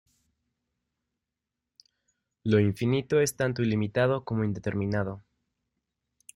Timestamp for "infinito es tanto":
2.59-3.61